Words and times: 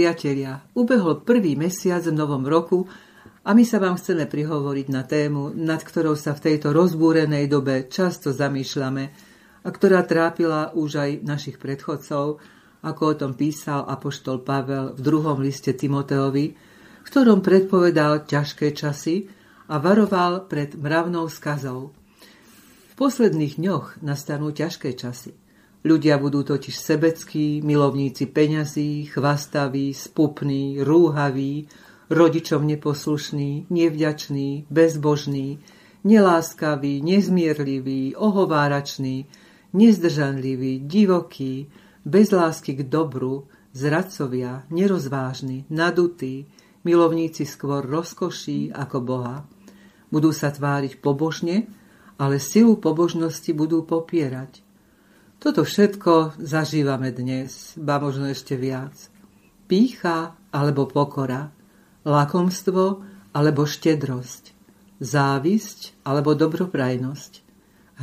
priatelia, 0.00 0.64
ubehol 0.72 1.20
prvý 1.28 1.60
mesiac 1.60 2.00
v 2.00 2.16
novom 2.16 2.40
roku 2.48 2.88
a 3.44 3.52
my 3.52 3.68
sa 3.68 3.76
vám 3.76 4.00
chceme 4.00 4.24
prihovoriť 4.24 4.86
na 4.88 5.04
tému, 5.04 5.52
nad 5.52 5.76
ktorou 5.84 6.16
sa 6.16 6.32
v 6.32 6.40
tejto 6.48 6.72
rozbúrenej 6.72 7.44
dobe 7.44 7.84
často 7.84 8.32
zamýšľame 8.32 9.04
a 9.60 9.68
ktorá 9.68 10.00
trápila 10.08 10.72
už 10.72 10.90
aj 11.04 11.10
našich 11.20 11.60
predchodcov, 11.60 12.40
ako 12.80 13.02
o 13.04 13.14
tom 13.20 13.36
písal 13.36 13.84
apoštol 13.84 14.40
Pavel 14.40 14.96
v 14.96 15.00
druhom 15.04 15.36
liste 15.36 15.76
Timoteovi, 15.76 16.46
v 16.56 17.04
ktorom 17.04 17.44
predpovedal 17.44 18.24
ťažké 18.24 18.72
časy 18.72 19.28
a 19.68 19.76
varoval 19.76 20.48
pred 20.48 20.80
mravnou 20.80 21.28
skazou. 21.28 21.92
V 22.88 22.94
posledných 22.96 23.60
dňoch 23.60 24.00
nastanú 24.00 24.48
ťažké 24.48 24.96
časy. 24.96 25.36
Ľudia 25.80 26.20
budú 26.20 26.44
totiž 26.44 26.76
sebeckí, 26.76 27.64
milovníci 27.64 28.28
peňazí, 28.28 29.08
chvastaví, 29.08 29.96
spupní, 29.96 30.84
rúhaví, 30.84 31.72
rodičom 32.12 32.68
neposlušný, 32.68 33.72
nevďačný, 33.72 34.68
bezbožný, 34.68 35.56
neláskavý, 36.04 37.00
nezmierlivý, 37.00 38.12
ohováračný, 38.12 39.24
nezdržanlivý, 39.72 40.84
divoký, 40.84 41.72
bez 42.04 42.28
lásky 42.28 42.76
k 42.76 42.84
dobru, 42.84 43.48
zradcovia, 43.72 44.68
nerozvážni, 44.68 45.64
nadutí, 45.72 46.44
milovníci 46.84 47.48
skôr 47.48 47.80
rozkoší 47.88 48.68
ako 48.68 48.98
Boha. 49.00 49.48
Budú 50.12 50.28
sa 50.36 50.52
tváriť 50.52 51.00
pobožne, 51.00 51.72
ale 52.20 52.36
silu 52.36 52.76
pobožnosti 52.76 53.48
budú 53.56 53.80
popierať. 53.86 54.60
Toto 55.40 55.64
všetko 55.64 56.36
zažívame 56.36 57.16
dnes, 57.16 57.72
ba 57.80 57.96
možno 57.96 58.28
ešte 58.28 58.60
viac. 58.60 58.92
Pícha 59.64 60.36
alebo 60.52 60.84
pokora, 60.84 61.48
lakomstvo 62.04 63.00
alebo 63.32 63.64
štedrosť, 63.64 64.52
závisť 65.00 66.04
alebo 66.04 66.36
dobroprajnosť, 66.36 67.32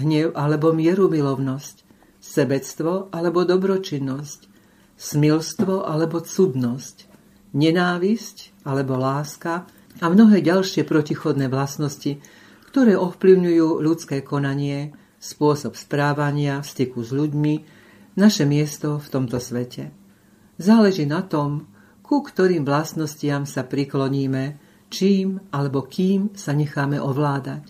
hnev 0.02 0.34
alebo 0.34 0.74
mierumilovnosť, 0.74 1.86
sebectvo 2.18 3.14
alebo 3.14 3.46
dobročinnosť, 3.46 4.50
smilstvo 4.98 5.86
alebo 5.86 6.26
cudnosť, 6.26 7.06
nenávisť 7.54 8.66
alebo 8.66 8.98
láska 8.98 9.70
a 10.02 10.06
mnohé 10.10 10.42
ďalšie 10.42 10.90
protichodné 10.90 11.54
vlastnosti, 11.54 12.18
ktoré 12.74 12.98
ovplyvňujú 12.98 13.78
ľudské 13.78 14.26
konanie, 14.26 14.98
spôsob 15.18 15.74
správania, 15.74 16.62
styku 16.62 17.02
s 17.02 17.12
ľuďmi, 17.12 17.56
naše 18.18 18.50
miesto 18.50 18.98
v 18.98 19.08
tomto 19.08 19.38
svete. 19.38 19.94
Záleží 20.58 21.06
na 21.06 21.22
tom, 21.22 21.70
ku 22.02 22.24
ktorým 22.24 22.66
vlastnostiam 22.66 23.46
sa 23.46 23.68
prikloníme, 23.68 24.58
čím 24.90 25.44
alebo 25.54 25.86
kým 25.86 26.34
sa 26.34 26.56
necháme 26.56 26.98
ovládať. 26.98 27.68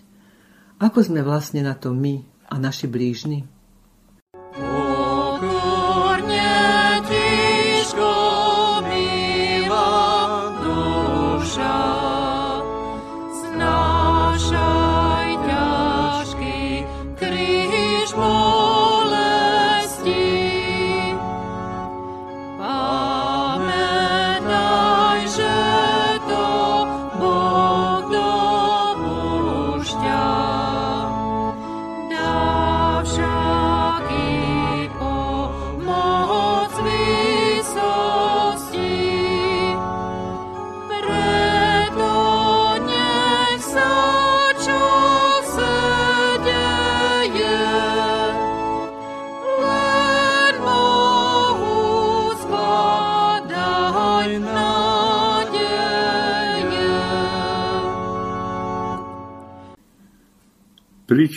Ako 0.78 1.02
sme 1.02 1.26
vlastne 1.26 1.66
na 1.66 1.74
to 1.74 1.90
my 1.90 2.22
a 2.48 2.54
naši 2.56 2.86
blížni? 2.86 3.57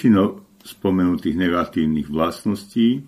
Príčinou 0.01 0.41
spomenutých 0.65 1.37
negatívnych 1.37 2.09
vlastností, 2.09 3.05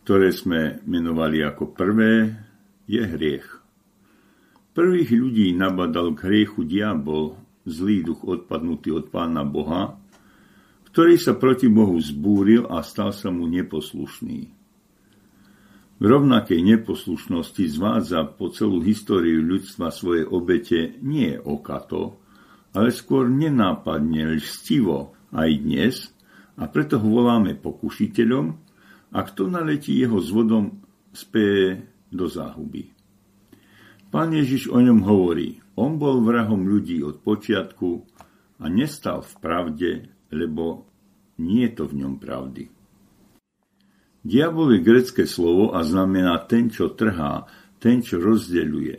ktoré 0.00 0.32
sme 0.32 0.80
menovali 0.88 1.44
ako 1.44 1.76
prvé, 1.76 2.32
je 2.88 3.04
hriech. 3.04 3.44
Prvých 4.72 5.12
ľudí 5.12 5.52
nabadal 5.52 6.16
k 6.16 6.24
hriechu 6.24 6.64
diabol, 6.64 7.36
zlý 7.68 8.08
duch 8.08 8.24
odpadnutý 8.24 8.88
od 8.96 9.12
Pána 9.12 9.44
Boha, 9.44 10.00
ktorý 10.88 11.20
sa 11.20 11.36
proti 11.36 11.68
Bohu 11.68 12.00
zbúril 12.00 12.64
a 12.64 12.80
stal 12.80 13.12
sa 13.12 13.28
mu 13.28 13.44
neposlušný. 13.44 14.40
V 16.00 16.04
rovnakej 16.08 16.60
neposlušnosti 16.72 17.68
zvádza 17.68 18.24
po 18.32 18.48
celú 18.48 18.80
históriu 18.80 19.44
ľudstva 19.44 19.92
svoje 19.92 20.24
obete 20.24 20.96
nie 21.04 21.36
okato, 21.36 22.16
ale 22.72 22.96
skôr 22.96 23.28
nenápadne, 23.28 24.40
lžstivo, 24.40 25.17
aj 25.32 25.50
dnes 25.60 25.94
a 26.58 26.66
preto 26.66 26.98
ho 26.98 27.08
voláme 27.08 27.54
pokušiteľom 27.58 28.46
a 29.14 29.18
kto 29.24 29.48
naletí 29.48 29.96
jeho 29.96 30.20
zvodom 30.20 30.84
speje 31.12 31.88
do 32.12 32.28
záhuby. 32.28 32.92
Pán 34.08 34.32
Ježiš 34.32 34.72
o 34.72 34.80
ňom 34.80 35.04
hovorí, 35.04 35.60
on 35.76 36.00
bol 36.00 36.24
vrahom 36.24 36.64
ľudí 36.64 37.04
od 37.04 37.20
počiatku 37.20 38.08
a 38.58 38.64
nestal 38.72 39.20
v 39.20 39.32
pravde, 39.38 39.90
lebo 40.32 40.88
nie 41.38 41.68
je 41.68 41.72
to 41.76 41.84
v 41.86 41.94
ňom 42.04 42.14
pravdy. 42.16 42.64
Diabol 44.24 44.76
je 44.76 44.80
grecké 44.82 45.24
slovo 45.24 45.72
a 45.76 45.86
znamená 45.86 46.36
ten, 46.50 46.68
čo 46.68 46.92
trhá, 46.92 47.46
ten, 47.78 48.02
čo 48.02 48.18
rozdeľuje. 48.18 48.96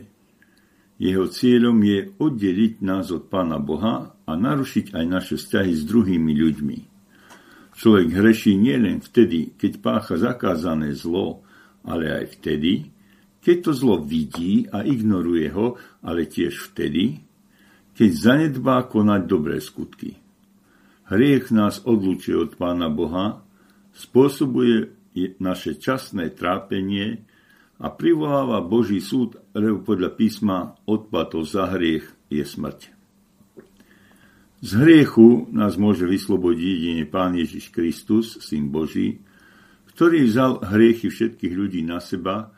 Jeho 0.99 1.25
cieľom 1.27 1.79
je 1.83 1.99
oddeliť 2.15 2.73
nás 2.83 3.11
od 3.11 3.27
Pána 3.27 3.59
Boha 3.59 4.18
a 4.29 4.37
narušiť 4.37 4.93
aj 4.93 5.05
naše 5.09 5.35
vzťahy 5.41 5.73
s 5.73 5.83
druhými 5.89 6.33
ľuďmi. 6.37 6.79
Človek 7.73 8.07
hreší 8.13 8.53
nielen 8.59 9.01
vtedy, 9.01 9.57
keď 9.57 9.81
pácha 9.81 10.21
zakázané 10.21 10.93
zlo, 10.93 11.41
ale 11.81 12.11
aj 12.13 12.37
vtedy, 12.37 12.93
keď 13.41 13.57
to 13.65 13.71
zlo 13.73 13.95
vidí 14.03 14.69
a 14.69 14.85
ignoruje 14.85 15.49
ho, 15.49 15.79
ale 16.05 16.29
tiež 16.29 16.69
vtedy, 16.69 17.23
keď 17.97 18.09
zanedbá 18.13 18.85
konať 18.85 19.21
dobré 19.25 19.57
skutky. 19.63 20.19
Hriech 21.09 21.49
nás 21.49 21.81
odlučuje 21.87 22.37
od 22.37 22.51
Pána 22.59 22.91
Boha, 22.91 23.41
spôsobuje 23.95 24.93
naše 25.41 25.79
časné 25.79 26.29
trápenie 26.35 27.25
a 27.81 27.87
privoláva 27.89 28.61
Boží 28.61 29.01
súd, 29.01 29.39
podľa 29.57 30.13
písma 30.19 30.77
odplatou 30.85 31.41
za 31.47 31.71
hriech 31.71 32.11
je 32.27 32.43
smrť. 32.43 32.98
Z 34.59 34.75
hriechu 34.75 35.47
nás 35.55 35.79
môže 35.79 36.03
vyslobodiť 36.03 36.67
jedine 36.67 37.05
Pán 37.07 37.31
Ježiš 37.31 37.71
Kristus, 37.71 38.43
Syn 38.43 38.67
Boží, 38.67 39.23
ktorý 39.95 40.27
vzal 40.27 40.59
hriechy 40.67 41.07
všetkých 41.07 41.53
ľudí 41.55 41.79
na 41.87 42.03
seba 42.03 42.51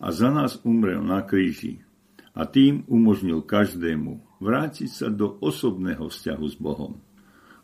a 0.00 0.08
za 0.08 0.32
nás 0.32 0.64
umrel 0.64 1.04
na 1.04 1.20
kríži 1.20 1.84
a 2.32 2.48
tým 2.48 2.88
umožnil 2.88 3.44
každému 3.44 4.40
vrátiť 4.40 4.88
sa 4.88 5.08
do 5.12 5.36
osobného 5.44 6.08
vzťahu 6.08 6.46
s 6.48 6.56
Bohom. 6.56 6.96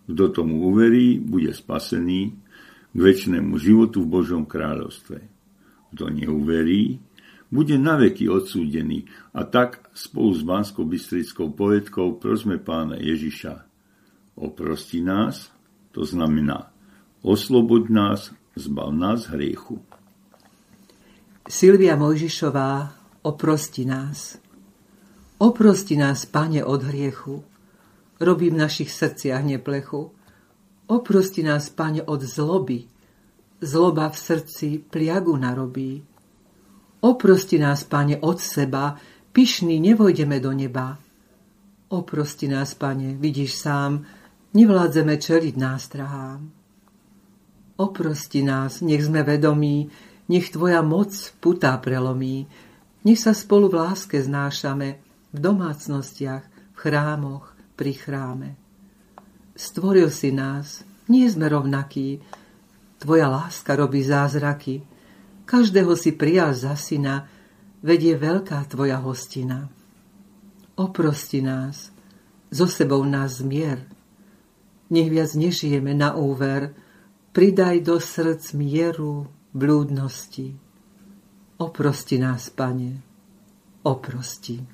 Kto 0.05 0.25
tomu 0.37 0.69
uverí, 0.69 1.17
bude 1.17 1.57
spasený 1.57 2.21
k 2.93 2.99
väčšnému 3.01 3.57
životu 3.57 4.05
v 4.05 4.13
Božom 4.21 4.45
kráľovstve. 4.45 5.19
Kto 5.97 6.05
neuverí, 6.13 7.01
bude 7.49 7.81
naveky 7.81 8.29
odsúdený 8.29 9.09
a 9.33 9.49
tak 9.49 9.89
spolu 9.97 10.37
s 10.37 10.45
Banskou 10.45 10.85
bystrickou 10.85 11.57
poetkou 11.57 12.21
prosme 12.21 12.61
pána 12.61 13.01
Ježiša. 13.01 13.68
Oprosti 14.39 15.03
nás, 15.03 15.51
to 15.91 16.07
znamená 16.07 16.71
osloboď 17.23 17.89
nás, 17.91 18.21
zbav 18.55 18.95
nás 18.95 19.27
hriechu. 19.27 19.83
Silvia 21.49 21.99
Mojžišová, 21.99 22.95
oprosti 23.23 23.83
nás. 23.83 24.39
Oprosti 25.43 25.97
nás, 25.99 26.23
Pane, 26.23 26.63
od 26.63 26.83
hriechu. 26.87 27.43
Robí 28.21 28.51
v 28.51 28.63
našich 28.63 28.95
srdciach 28.95 29.43
neplechu. 29.43 30.15
Oprosti 30.87 31.43
nás, 31.43 31.71
Pane, 31.71 32.03
od 32.03 32.23
zloby, 32.23 32.87
Zloba 33.59 34.07
v 34.09 34.19
srdci 34.19 34.69
pliagu 34.79 35.35
narobí. 35.35 35.99
Oprosti 37.01 37.59
nás, 37.59 37.83
Pane, 37.83 38.23
od 38.23 38.39
seba, 38.39 38.95
pyšný 39.35 39.83
nevojdeme 39.83 40.39
do 40.39 40.55
neba. 40.55 40.99
Oprosti 41.89 42.49
nás, 42.49 42.75
pane, 42.75 43.17
vidíš 43.17 43.55
sám, 43.65 44.05
nevládzeme 44.53 45.19
čeliť 45.19 45.55
nástrahám. 45.57 46.41
Oprosti 47.79 48.43
nás, 48.43 48.83
nech 48.83 49.05
sme 49.07 49.23
vedomí, 49.23 49.87
nech 50.29 50.51
tvoja 50.51 50.83
moc 50.83 51.15
putá 51.39 51.79
prelomí, 51.79 52.51
nech 53.07 53.19
sa 53.19 53.33
spolu 53.33 53.71
v 53.71 53.79
láske 53.81 54.19
znášame, 54.19 54.99
v 55.33 55.39
domácnostiach, 55.39 56.45
v 56.45 56.77
chrámoch, 56.77 57.55
pri 57.79 57.93
chráme. 57.95 58.51
Stvoril 59.55 60.11
si 60.11 60.35
nás, 60.35 60.83
nie 61.07 61.27
sme 61.31 61.47
rovnakí, 61.47 62.19
tvoja 62.99 63.31
láska 63.31 63.79
robí 63.79 64.03
zázraky, 64.03 64.83
každého 65.47 65.95
si 65.97 66.13
prijal 66.13 66.53
za 66.53 66.75
syna, 66.75 67.31
vedie 67.81 68.19
veľká 68.19 68.59
tvoja 68.69 68.99
hostina. 69.01 69.71
Oprosti 70.77 71.41
nás, 71.41 71.95
so 72.51 72.67
sebou 72.67 73.03
nás 73.07 73.41
zmier. 73.41 73.98
Nech 74.89 75.09
viac 75.13 75.37
nežijeme 75.37 75.93
na 75.93 76.17
úver, 76.17 76.73
pridaj 77.37 77.85
do 77.85 78.01
srdc 78.01 78.57
mieru 78.57 79.29
blúdnosti. 79.53 80.57
Oprosti 81.59 82.17
nás, 82.19 82.49
Pane, 82.49 83.03
oprosti. 83.85 84.65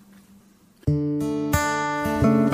thank 0.86 2.52
you 2.52 2.53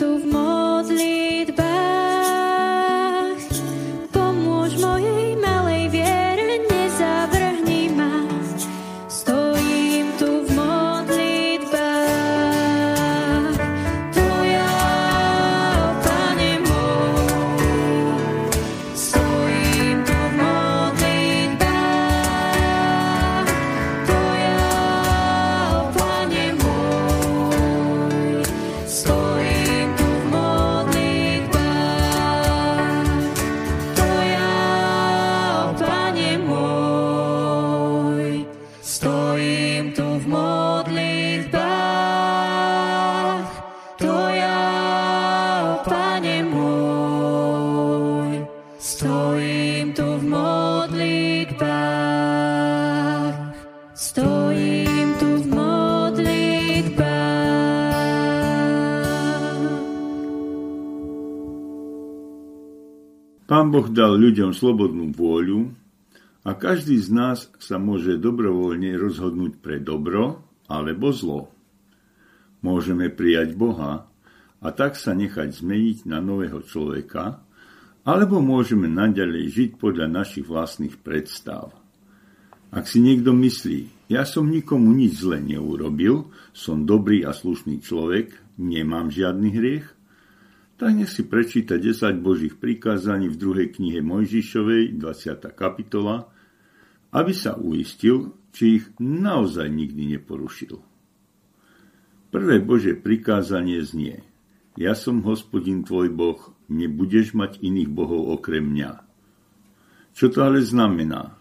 of 0.00 0.24
my 0.24 0.51
Pán 63.52 63.68
Boh 63.68 63.84
dal 63.84 64.16
ľuďom 64.16 64.56
slobodnú 64.56 65.12
vôľu 65.12 65.76
a 66.40 66.56
každý 66.56 66.96
z 66.96 67.12
nás 67.12 67.52
sa 67.60 67.76
môže 67.76 68.16
dobrovoľne 68.16 68.96
rozhodnúť 68.96 69.60
pre 69.60 69.76
dobro 69.76 70.40
alebo 70.72 71.12
zlo. 71.12 71.52
Môžeme 72.64 73.12
prijať 73.12 73.52
Boha 73.52 74.08
a 74.56 74.68
tak 74.72 74.96
sa 74.96 75.12
nechať 75.12 75.52
zmeniť 75.52 76.08
na 76.08 76.24
nového 76.24 76.64
človeka, 76.64 77.44
alebo 78.08 78.40
môžeme 78.40 78.88
naďalej 78.88 79.44
žiť 79.52 79.70
podľa 79.76 80.08
našich 80.08 80.48
vlastných 80.48 80.96
predstav. 81.04 81.76
Ak 82.72 82.88
si 82.88 83.04
niekto 83.04 83.36
myslí, 83.36 84.08
ja 84.08 84.24
som 84.24 84.48
nikomu 84.48 84.96
nič 84.96 85.20
zle 85.20 85.44
neurobil, 85.44 86.32
som 86.56 86.88
dobrý 86.88 87.20
a 87.28 87.36
slušný 87.36 87.84
človek, 87.84 88.32
nemám 88.56 89.12
žiadny 89.12 89.52
hriech, 89.52 89.92
nech 90.90 91.12
si 91.12 91.22
prečíta 91.22 91.78
10 91.78 92.18
Božích 92.18 92.58
prikázaní 92.58 93.30
v 93.30 93.38
druhej 93.38 93.68
knihe 93.70 94.02
Mojžišovej, 94.02 94.98
20. 94.98 95.54
kapitola, 95.54 96.26
aby 97.12 97.32
sa 97.36 97.54
uistil, 97.54 98.34
či 98.50 98.82
ich 98.82 98.86
naozaj 98.98 99.68
nikdy 99.70 100.18
neporušil. 100.18 100.80
Prvé 102.32 102.64
Bože 102.64 102.96
prikázanie 102.96 103.84
znie 103.84 104.24
Ja 104.80 104.96
som 104.96 105.20
hospodin 105.28 105.84
tvoj 105.84 106.08
Boh, 106.08 106.40
nebudeš 106.72 107.36
mať 107.36 107.60
iných 107.60 107.92
bohov 107.92 108.32
okrem 108.40 108.64
mňa. 108.72 109.04
Čo 110.16 110.32
to 110.32 110.40
ale 110.40 110.64
znamená? 110.64 111.36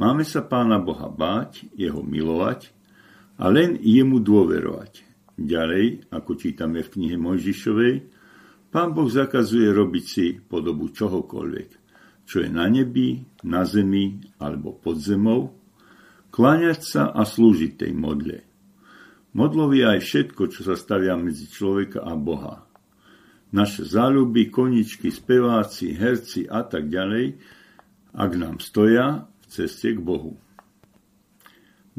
Máme 0.00 0.24
sa 0.24 0.40
Pána 0.40 0.80
Boha 0.80 1.12
báť, 1.12 1.68
Jeho 1.76 2.00
milovať 2.00 2.72
a 3.36 3.52
len 3.52 3.76
jemu 3.76 4.16
dôverovať. 4.24 5.04
Ďalej, 5.36 6.08
ako 6.08 6.30
čítame 6.40 6.80
v 6.80 6.92
knihe 6.96 7.16
Mojžišovej, 7.20 8.19
Pán 8.70 8.94
Boh 8.94 9.10
zakazuje 9.10 9.66
robiť 9.66 10.04
si 10.06 10.26
podobu 10.38 10.94
čohokoľvek, 10.94 11.70
čo 12.22 12.38
je 12.38 12.48
na 12.48 12.70
nebi, 12.70 13.18
na 13.42 13.66
zemi 13.66 14.22
alebo 14.38 14.70
pod 14.70 15.02
zemou, 15.02 15.58
kláňať 16.30 16.80
sa 16.86 17.02
a 17.10 17.26
slúžiť 17.26 17.82
tej 17.82 17.92
modle. 17.98 18.46
Modlov 19.34 19.74
je 19.74 19.84
aj 19.86 20.00
všetko, 20.06 20.42
čo 20.54 20.62
sa 20.62 20.78
stavia 20.78 21.18
medzi 21.18 21.50
človeka 21.50 22.06
a 22.06 22.14
Boha. 22.14 22.62
Naše 23.50 23.82
záľuby, 23.82 24.46
koničky, 24.54 25.10
speváci, 25.10 25.90
herci 25.90 26.46
a 26.46 26.62
tak 26.62 26.86
ďalej, 26.86 27.42
ak 28.14 28.30
nám 28.38 28.62
stoja 28.62 29.26
v 29.26 29.46
ceste 29.50 29.98
k 29.98 29.98
Bohu. 29.98 30.38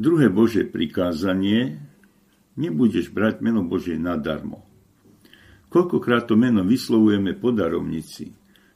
Druhé 0.00 0.32
Božie 0.32 0.64
prikázanie 0.64 1.84
nebudeš 2.56 3.12
brať 3.12 3.44
meno 3.44 3.60
Božie 3.60 4.00
nadarmo. 4.00 4.71
Koľkokrát 5.72 6.28
to 6.28 6.36
meno 6.36 6.60
vyslovujeme 6.60 7.32
po 7.32 7.48
darovnici. 7.48 8.28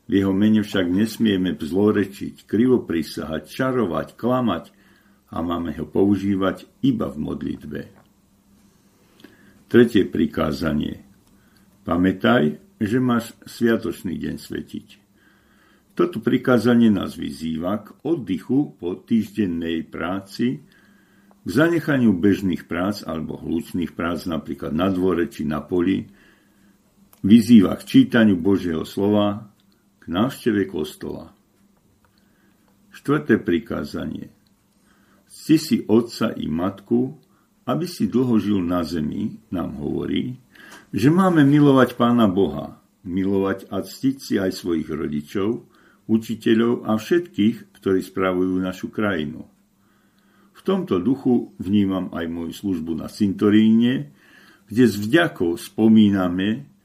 V 0.08 0.12
jeho 0.16 0.32
mene 0.32 0.64
však 0.64 0.88
nesmieme 0.88 1.52
zlorečiť, 1.52 2.48
krivoprisahať, 2.48 3.42
čarovať, 3.44 4.16
klamať 4.16 4.64
a 5.28 5.44
máme 5.44 5.76
ho 5.76 5.84
používať 5.84 6.64
iba 6.80 7.12
v 7.12 7.16
modlitbe. 7.20 7.80
Tretie 9.68 10.08
prikázanie. 10.08 11.04
Pamätaj, 11.84 12.56
že 12.80 12.96
máš 12.96 13.36
sviatočný 13.44 14.16
deň 14.16 14.36
svetiť. 14.40 14.88
Toto 15.92 16.20
prikázanie 16.24 16.88
nás 16.88 17.12
vyzýva 17.12 17.84
k 17.84 17.92
oddychu 18.08 18.72
po 18.80 18.96
týždennej 19.00 19.84
práci, 19.84 20.64
k 21.44 21.48
zanechaniu 21.48 22.16
bežných 22.16 22.64
prác 22.64 23.04
alebo 23.04 23.36
hlučných 23.36 23.92
prác 23.92 24.24
napríklad 24.24 24.72
na 24.72 24.88
dvore 24.88 25.28
či 25.28 25.44
na 25.44 25.60
poli, 25.60 26.08
vyzýva 27.26 27.74
k 27.74 27.82
čítaniu 27.82 28.38
Božieho 28.38 28.86
slova, 28.86 29.50
k 29.98 30.04
návšteve 30.06 30.70
kostola. 30.70 31.34
Štvrté 32.94 33.42
prikázanie. 33.42 34.30
Cti 35.26 35.56
si 35.58 35.76
otca 35.90 36.30
i 36.38 36.46
matku, 36.46 37.18
aby 37.66 37.84
si 37.84 38.06
dlho 38.06 38.38
žil 38.38 38.62
na 38.62 38.86
zemi, 38.86 39.42
nám 39.50 39.74
hovorí, 39.82 40.38
že 40.94 41.10
máme 41.10 41.42
milovať 41.42 41.98
Pána 41.98 42.30
Boha, 42.30 42.78
milovať 43.02 43.66
a 43.74 43.82
ctiť 43.82 44.16
si 44.22 44.34
aj 44.38 44.54
svojich 44.54 44.86
rodičov, 44.86 45.66
učiteľov 46.06 46.86
a 46.86 46.94
všetkých, 46.94 47.74
ktorí 47.74 48.00
spravujú 48.06 48.54
našu 48.62 48.88
krajinu. 48.94 49.42
V 50.54 50.60
tomto 50.62 51.02
duchu 51.02 51.52
vnímam 51.58 52.14
aj 52.14 52.26
moju 52.30 52.54
službu 52.54 53.02
na 53.02 53.10
cintoríne, 53.10 54.14
kde 54.70 54.84
s 54.86 54.94
vďakou 54.94 55.58
spomíname 55.58 56.75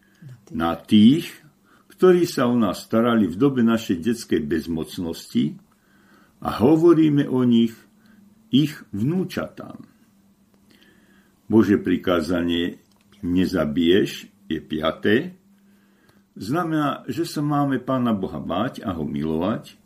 na 0.51 0.75
tých, 0.75 1.31
ktorí 1.96 2.27
sa 2.27 2.51
o 2.51 2.55
nás 2.60 2.84
starali 2.84 3.25
v 3.25 3.39
dobe 3.39 3.63
našej 3.63 3.98
detskej 4.03 4.41
bezmocnosti 4.43 5.55
a 6.43 6.60
hovoríme 6.60 7.29
o 7.29 7.48
nich 7.48 7.74
ich 8.51 8.75
vnúčatám. 8.91 9.88
Bože 11.48 11.79
prikázanie 11.79 12.84
nezabiješ 13.24 14.27
je 14.51 14.60
piaté, 14.60 15.15
znamená, 16.36 17.08
že 17.08 17.24
sa 17.24 17.39
máme 17.39 17.79
Pána 17.79 18.12
Boha 18.12 18.39
báť 18.39 18.84
a 18.84 18.91
ho 18.96 19.08
milovať 19.08 19.79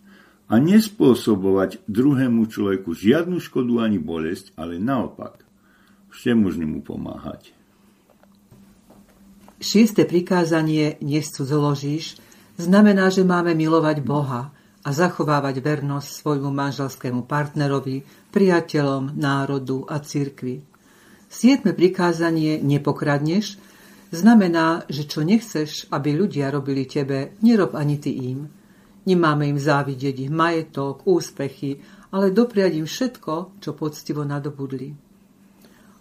a 0.45 0.62
nespôsobovať 0.62 1.81
druhému 1.89 2.45
človeku 2.50 2.93
žiadnu 2.93 3.41
škodu 3.41 3.86
ani 3.86 3.98
bolesť, 3.98 4.53
ale 4.57 4.77
naopak, 4.77 5.41
všemožne 6.13 6.69
mu 6.69 6.86
pomáhať. 6.86 7.53
Šieste 9.55 10.03
prikázanie 10.03 11.00
nescudzoložíš 11.00 12.19
znamená, 12.59 13.07
že 13.07 13.24
máme 13.24 13.55
milovať 13.55 13.97
Boha 14.03 14.51
a 14.85 14.89
zachovávať 14.91 15.63
vernosť 15.63 16.09
svojmu 16.12 16.51
manželskému 16.51 17.24
partnerovi, 17.24 18.03
priateľom, 18.35 19.15
národu 19.15 19.88
a 19.88 20.03
cirkvi. 20.03 20.59
Siedme 21.31 21.71
prikázanie 21.71 22.59
nepokradneš 22.59 23.57
znamená, 24.12 24.83
že 24.91 25.07
čo 25.07 25.24
nechceš, 25.24 25.88
aby 25.89 26.13
ľudia 26.13 26.51
robili 26.51 26.83
tebe, 26.83 27.39
nerob 27.41 27.74
ani 27.79 27.95
ty 27.97 28.12
im. 28.12 28.51
Nemáme 29.05 29.47
im 29.50 29.59
závidieť 29.59 30.27
ich 30.27 30.31
majetok, 30.31 31.07
úspechy, 31.07 31.79
ale 32.12 32.35
dopriať 32.35 32.71
im 32.79 32.88
všetko, 32.88 33.62
čo 33.63 33.71
poctivo 33.75 34.27
nadobudli. 34.27 35.04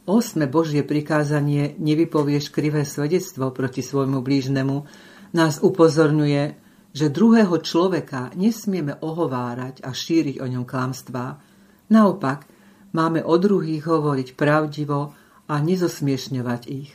Osme 0.05 0.45
Božie 0.45 0.85
prikázanie 0.85 1.81
nevypovieš 1.81 2.53
krivé 2.53 2.85
svedectvo 2.85 3.49
proti 3.57 3.81
svojmu 3.81 4.21
blížnemu 4.21 4.85
nás 5.33 5.65
upozorňuje, 5.65 6.61
že 6.93 7.09
druhého 7.09 7.57
človeka 7.65 8.29
nesmieme 8.37 9.01
ohovárať 9.01 9.81
a 9.81 9.97
šíriť 9.97 10.45
o 10.45 10.47
ňom 10.47 10.69
klamstvá. 10.69 11.41
Naopak, 11.89 12.45
máme 12.93 13.25
o 13.25 13.35
druhých 13.41 13.89
hovoriť 13.89 14.37
pravdivo 14.37 15.17
a 15.49 15.55
nezosmiešňovať 15.65 16.63
ich. 16.69 16.93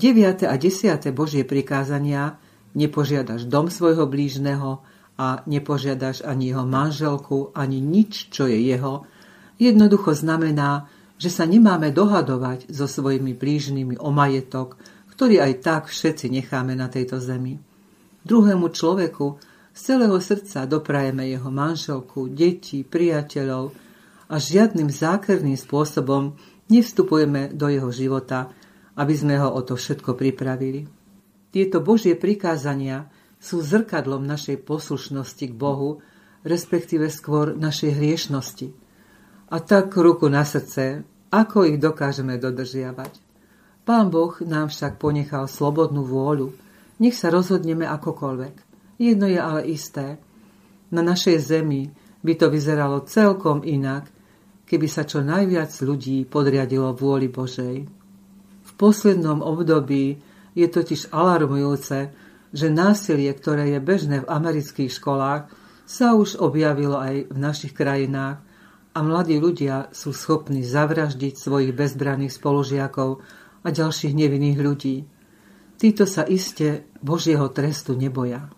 9. 0.00 0.48
a 0.48 0.54
10. 0.56 1.12
Božie 1.12 1.44
prikázania 1.44 2.40
nepožiadaš 2.72 3.44
dom 3.44 3.68
svojho 3.68 4.08
blížneho 4.08 4.80
a 5.20 5.44
nepožiadaš 5.44 6.24
ani 6.24 6.48
jeho 6.48 6.64
manželku, 6.64 7.52
ani 7.52 7.78
nič, 7.78 8.32
čo 8.32 8.48
je 8.48 8.56
jeho, 8.56 9.04
jednoducho 9.60 10.16
znamená, 10.16 10.88
že 11.24 11.32
sa 11.32 11.48
nemáme 11.48 11.88
dohadovať 11.88 12.68
so 12.68 12.84
svojimi 12.84 13.32
blížnymi 13.32 13.96
o 13.96 14.12
majetok, 14.12 14.76
ktorý 15.16 15.40
aj 15.40 15.52
tak 15.64 15.82
všetci 15.88 16.28
necháme 16.28 16.76
na 16.76 16.92
tejto 16.92 17.16
zemi. 17.16 17.56
Druhému 18.28 18.68
človeku 18.68 19.40
z 19.72 19.80
celého 19.80 20.20
srdca 20.20 20.68
doprajeme 20.68 21.24
jeho 21.24 21.48
manželku, 21.48 22.28
deti, 22.28 22.84
priateľov 22.84 23.72
a 24.28 24.36
žiadnym 24.36 24.92
zákerným 24.92 25.56
spôsobom 25.56 26.36
nevstupujeme 26.68 27.56
do 27.56 27.72
jeho 27.72 27.88
života, 27.88 28.52
aby 28.92 29.16
sme 29.16 29.40
ho 29.40 29.48
o 29.48 29.64
to 29.64 29.80
všetko 29.80 30.12
pripravili. 30.20 30.84
Tieto 31.48 31.80
Božie 31.80 32.20
prikázania 32.20 33.08
sú 33.40 33.64
zrkadlom 33.64 34.28
našej 34.28 34.60
poslušnosti 34.60 35.44
k 35.48 35.54
Bohu, 35.56 36.04
respektíve 36.44 37.08
skôr 37.08 37.56
našej 37.56 37.96
hriešnosti– 37.96 38.68
a 39.54 39.60
tak 39.60 39.96
ruku 39.96 40.26
na 40.26 40.42
srdce, 40.44 41.06
ako 41.34 41.66
ich 41.66 41.82
dokážeme 41.82 42.38
dodržiavať. 42.38 43.18
Pán 43.82 44.08
Boh 44.08 44.32
nám 44.46 44.70
však 44.70 45.02
ponechal 45.02 45.50
slobodnú 45.50 46.06
vôľu. 46.06 46.54
Nech 47.02 47.18
sa 47.18 47.28
rozhodneme 47.34 47.84
akokoľvek. 47.84 48.54
Jedno 49.02 49.26
je 49.26 49.40
ale 49.42 49.66
isté. 49.66 50.22
Na 50.94 51.02
našej 51.02 51.42
zemi 51.42 51.90
by 52.22 52.32
to 52.38 52.46
vyzeralo 52.48 53.02
celkom 53.04 53.66
inak, 53.66 54.08
keby 54.64 54.86
sa 54.88 55.02
čo 55.02 55.20
najviac 55.20 55.74
ľudí 55.82 56.24
podriadilo 56.24 56.94
vôli 56.94 57.28
Božej. 57.28 57.84
V 58.64 58.70
poslednom 58.78 59.44
období 59.44 60.22
je 60.54 60.66
totiž 60.70 61.12
alarmujúce, 61.12 62.14
že 62.54 62.68
násilie, 62.70 63.28
ktoré 63.34 63.74
je 63.74 63.80
bežné 63.82 64.22
v 64.22 64.30
amerických 64.30 64.88
školách, 64.88 65.50
sa 65.84 66.16
už 66.16 66.40
objavilo 66.40 66.96
aj 66.96 67.28
v 67.28 67.36
našich 67.36 67.76
krajinách 67.76 68.40
a 68.94 68.98
mladí 69.02 69.42
ľudia 69.42 69.90
sú 69.90 70.14
schopní 70.14 70.62
zavraždiť 70.62 71.34
svojich 71.34 71.74
bezbranných 71.74 72.38
spolužiakov 72.38 73.10
a 73.66 73.68
ďalších 73.68 74.14
nevinných 74.14 74.58
ľudí. 74.62 74.96
Títo 75.74 76.06
sa 76.06 76.22
iste 76.22 76.86
Božieho 77.02 77.50
trestu 77.50 77.98
neboja. 77.98 78.54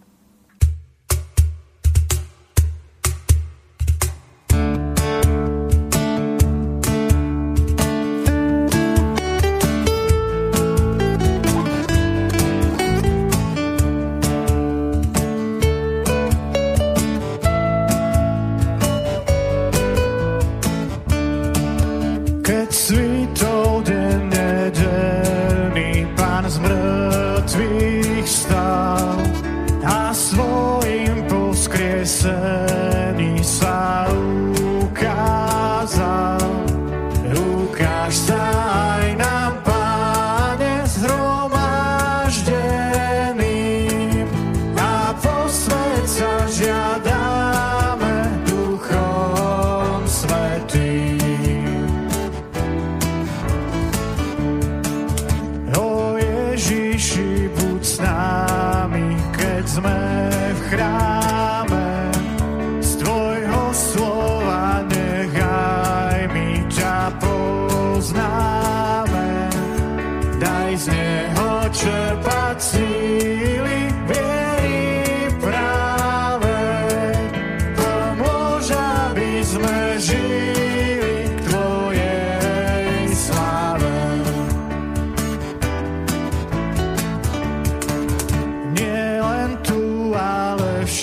Ukáž 32.47 33.61
sa 33.63 33.76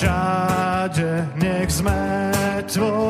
všade, 0.03 1.31
nech 1.39 1.71
sme 1.71 1.95
tvoj. 2.67 3.02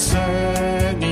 concerning 0.00 1.09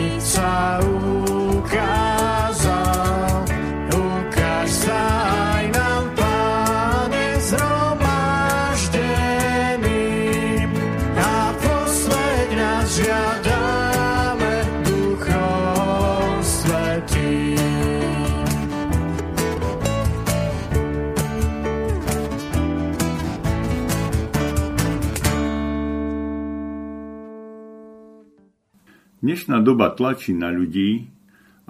Dnešná 29.38 29.62
doba 29.62 29.94
tlačí 29.94 30.34
na 30.34 30.50
ľudí, 30.50 31.06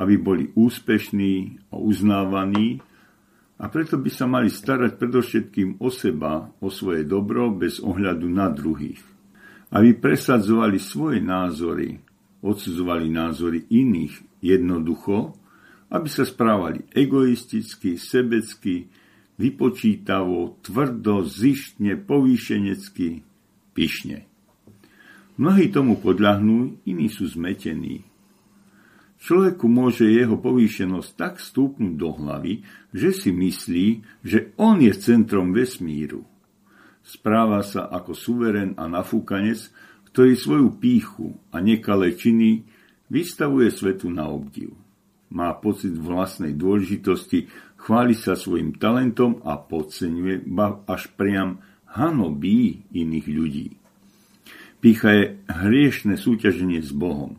aby 0.01 0.17
boli 0.17 0.49
úspešní 0.57 1.69
a 1.69 1.77
uznávaní 1.77 2.81
a 3.61 3.69
preto 3.69 4.01
by 4.01 4.09
sa 4.09 4.25
mali 4.25 4.49
starať 4.49 4.97
predovšetkým 4.97 5.77
o 5.77 5.93
seba, 5.93 6.49
o 6.65 6.73
svoje 6.73 7.05
dobro 7.05 7.53
bez 7.53 7.77
ohľadu 7.85 8.25
na 8.33 8.49
druhých. 8.49 9.05
Aby 9.69 10.01
presadzovali 10.01 10.81
svoje 10.81 11.21
názory, 11.21 12.01
odsudzovali 12.41 13.13
názory 13.13 13.69
iných 13.69 14.41
jednoducho, 14.41 15.37
aby 15.93 16.09
sa 16.09 16.25
správali 16.25 16.89
egoisticky, 16.97 18.01
sebecky, 18.01 18.89
vypočítavo, 19.37 20.57
tvrdo, 20.65 21.21
zištne, 21.21 22.01
povýšenecky, 22.01 23.21
pyšne. 23.77 24.25
Mnohí 25.39 25.71
tomu 25.71 26.03
podľahnú, 26.03 26.83
iní 26.83 27.07
sú 27.07 27.31
zmetení. 27.31 28.03
Človeku 29.23 29.71
môže 29.71 30.07
jeho 30.07 30.35
povýšenosť 30.35 31.11
tak 31.15 31.35
stúpnuť 31.39 31.95
do 31.95 32.11
hlavy, 32.11 32.67
že 32.91 33.15
si 33.15 33.31
myslí, 33.31 33.87
že 34.27 34.51
on 34.59 34.83
je 34.83 34.91
centrom 34.99 35.55
vesmíru. 35.55 36.27
Správa 37.07 37.63
sa 37.63 37.87
ako 37.87 38.19
suverén 38.19 38.75
a 38.75 38.91
nafúkanec, 38.91 39.63
ktorý 40.11 40.35
svoju 40.35 40.69
píchu 40.83 41.39
a 41.55 41.63
nekalé 41.63 42.19
činy 42.19 42.67
vystavuje 43.07 43.71
svetu 43.71 44.11
na 44.11 44.27
obdiv. 44.27 44.75
Má 45.31 45.55
pocit 45.55 45.95
vlastnej 45.95 46.59
dôležitosti, 46.59 47.47
chváli 47.79 48.19
sa 48.19 48.35
svojim 48.35 48.75
talentom 48.75 49.39
a 49.47 49.55
podceňuje, 49.55 50.51
až 50.91 51.03
priam 51.15 51.63
hanobí 51.87 52.91
iných 52.91 53.27
ľudí. 53.31 53.78
Pícha 54.79 55.11
je 55.11 55.25
hriešne 55.51 56.15
súťaženie 56.15 56.79
s 56.79 56.95
Bohom. 56.95 57.35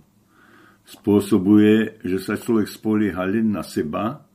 Spôsobuje, 0.84 2.04
že 2.04 2.20
sa 2.20 2.36
človek 2.36 2.68
spolieha 2.68 3.24
len 3.24 3.56
na 3.56 3.64
seba, 3.64 4.28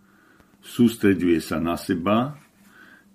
sústreďuje 0.65 1.39
sa 1.45 1.61
na 1.61 1.77
seba, 1.77 2.41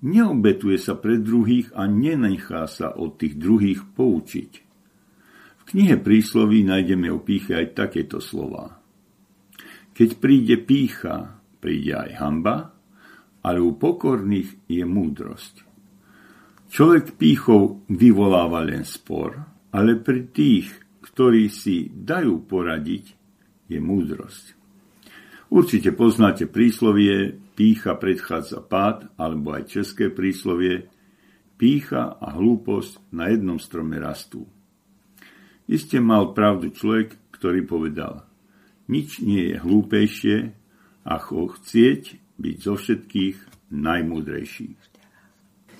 neobetuje 0.05 0.77
sa 0.77 0.93
pre 0.93 1.17
druhých 1.17 1.73
a 1.73 1.89
nenechá 1.89 2.69
sa 2.69 2.93
od 2.93 3.17
tých 3.17 3.41
druhých 3.41 3.81
poučiť. 3.97 4.51
V 5.57 5.63
knihe 5.73 5.97
prísloví 5.97 6.61
nájdeme 6.69 7.09
o 7.09 7.17
píche 7.25 7.57
aj 7.57 7.73
takéto 7.73 8.21
slova. 8.21 8.77
Keď 9.97 10.09
príde 10.21 10.55
pícha, 10.61 11.41
príde 11.57 11.97
aj 11.97 12.11
hamba, 12.21 12.57
ale 13.41 13.57
u 13.57 13.73
pokorných 13.73 14.69
je 14.69 14.85
múdrosť. 14.85 15.65
Človek 16.69 17.17
pýchou 17.17 17.81
vyvoláva 17.89 18.61
len 18.61 18.85
spor, 18.85 19.58
ale 19.69 19.97
pri 19.99 20.29
tých, 20.33 20.69
ktorí 21.05 21.49
si 21.49 21.89
dajú 21.89 22.45
poradiť, 22.45 23.05
je 23.69 23.77
múdrosť. 23.77 24.45
Určite 25.49 25.93
poznáte 25.97 26.45
príslovie 26.45 27.37
pícha 27.57 27.97
predchádza 27.97 28.61
pád, 28.61 29.09
alebo 29.17 29.57
aj 29.57 29.69
české 29.69 30.13
príslovie 30.13 30.89
pícha 31.57 32.17
a 32.17 32.37
hlúposť 32.37 33.13
na 33.13 33.33
jednom 33.33 33.57
strome 33.57 33.97
rastú. 33.97 34.45
Iste 35.69 36.01
mal 36.01 36.33
pravdu 36.33 36.73
človek, 36.73 37.17
ktorý 37.33 37.65
povedal, 37.65 38.25
nič 38.89 39.21
nie 39.21 39.53
je 39.53 39.55
hlúpejšie, 39.61 40.37
ako 41.05 41.57
chcieť 41.57 42.17
byť 42.41 42.57
zo 42.57 42.73
všetkých 42.73 43.37
najmúdrejší. 43.69 44.69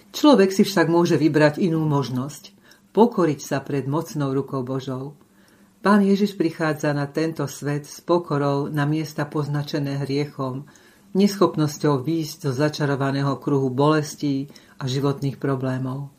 Človek 0.10 0.50
si 0.50 0.66
však 0.66 0.90
môže 0.90 1.18
vybrať 1.18 1.62
inú 1.62 1.86
možnosť 1.86 2.59
pokoriť 3.00 3.40
sa 3.40 3.64
pred 3.64 3.88
mocnou 3.88 4.36
rukou 4.36 4.60
Božou. 4.68 5.16
Pán 5.80 6.04
Ježiš 6.04 6.36
prichádza 6.36 6.92
na 6.92 7.08
tento 7.08 7.48
svet 7.48 7.88
s 7.88 8.04
pokorou 8.04 8.68
na 8.68 8.84
miesta 8.84 9.24
poznačené 9.24 10.04
hriechom, 10.04 10.68
neschopnosťou 11.16 12.04
výjsť 12.04 12.38
zo 12.44 12.52
začarovaného 12.52 13.40
kruhu 13.40 13.72
bolestí 13.72 14.52
a 14.76 14.84
životných 14.84 15.40
problémov. 15.40 16.12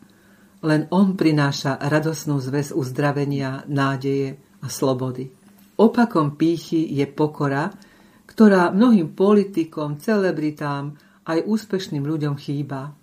Len 0.64 0.88
On 0.88 1.12
prináša 1.20 1.76
radosnú 1.76 2.40
zväz 2.40 2.72
uzdravenia, 2.72 3.68
nádeje 3.68 4.40
a 4.64 4.72
slobody. 4.72 5.28
Opakom 5.76 6.40
pýchy 6.40 6.96
je 6.96 7.04
pokora, 7.04 7.76
ktorá 8.24 8.72
mnohým 8.72 9.12
politikom, 9.12 10.00
celebritám 10.00 10.96
aj 11.28 11.44
úspešným 11.44 12.08
ľuďom 12.08 12.40
chýba. 12.40 12.96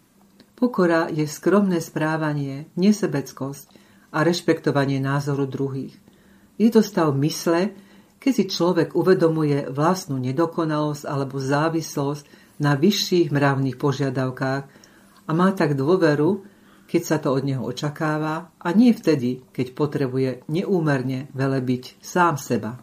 Pokora 0.58 1.06
je 1.14 1.30
skromné 1.30 1.78
správanie, 1.78 2.74
nesebeckosť 2.74 3.78
a 4.10 4.26
rešpektovanie 4.26 4.98
názoru 4.98 5.46
druhých. 5.46 5.94
Je 6.58 6.74
to 6.74 6.82
stav 6.82 7.14
mysle, 7.14 7.78
keď 8.18 8.32
si 8.34 8.46
človek 8.50 8.98
uvedomuje 8.98 9.70
vlastnú 9.70 10.18
nedokonalosť 10.18 11.06
alebo 11.06 11.38
závislosť 11.38 12.26
na 12.58 12.74
vyšších 12.74 13.30
mravných 13.30 13.78
požiadavkách 13.78 14.64
a 15.30 15.32
má 15.38 15.54
tak 15.54 15.78
dôveru, 15.78 16.42
keď 16.90 17.02
sa 17.06 17.22
to 17.22 17.38
od 17.38 17.46
neho 17.46 17.62
očakáva 17.62 18.50
a 18.58 18.68
nie 18.74 18.98
vtedy, 18.98 19.46
keď 19.54 19.78
potrebuje 19.78 20.30
neúmerne 20.50 21.30
velebiť 21.38 22.02
sám 22.02 22.42
seba. 22.42 22.82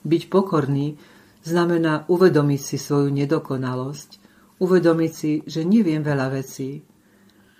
Byť 0.00 0.32
pokorný 0.32 0.96
znamená 1.44 2.08
uvedomiť 2.08 2.60
si 2.64 2.76
svoju 2.80 3.12
nedokonalosť, 3.12 4.25
Uvedomiť 4.56 5.12
si, 5.12 5.32
že 5.44 5.68
neviem 5.68 6.00
veľa 6.00 6.32
vecí. 6.32 6.80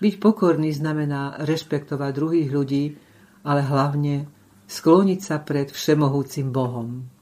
Byť 0.00 0.14
pokorný 0.20 0.72
znamená 0.72 1.40
rešpektovať 1.44 2.10
druhých 2.12 2.48
ľudí, 2.52 2.84
ale 3.44 3.60
hlavne 3.64 4.28
skloniť 4.68 5.20
sa 5.20 5.40
pred 5.40 5.68
všemohúcim 5.72 6.52
Bohom. 6.52 7.15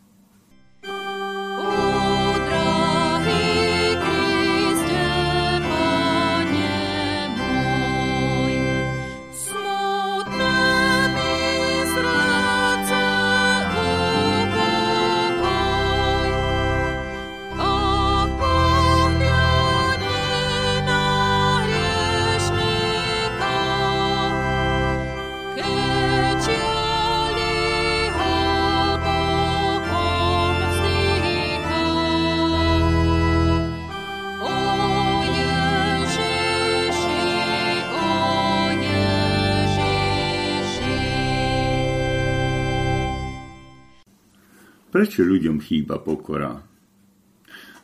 Prečo 45.04 45.20
ľuďom 45.20 45.60
chýba 45.60 46.00
pokora? 46.00 46.64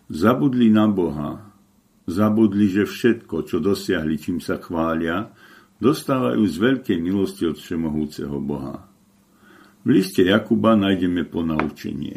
Zabudli 0.08 0.72
na 0.72 0.88
Boha, 0.88 1.52
zabudli, 2.08 2.64
že 2.64 2.88
všetko, 2.88 3.44
čo 3.44 3.60
dosiahli, 3.60 4.16
čím 4.16 4.40
sa 4.40 4.56
chvália, 4.56 5.28
dostávajú 5.84 6.40
z 6.48 6.56
veľkej 6.56 6.96
milosti 6.96 7.44
od 7.44 7.60
všemohúceho 7.60 8.40
Boha. 8.40 8.88
V 9.84 10.00
liste 10.00 10.24
Jakuba 10.24 10.80
nájdeme 10.80 11.28
ponaučenie. 11.28 12.16